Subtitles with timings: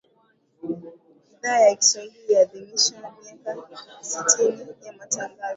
[1.33, 2.95] Idhaa ya Kiswahili yaadhimisha
[3.45, 3.57] miaka
[4.01, 5.39] sitini ya Matangazo